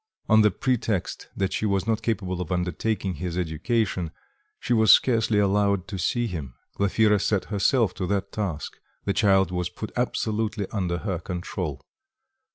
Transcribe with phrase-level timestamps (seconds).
[0.27, 4.09] On the pretext that she was not capable of undertaking his education,
[4.59, 9.51] she was scarcely allowed to see him; Glafira set herself to that task; the child
[9.51, 11.85] was put absolutely under her control.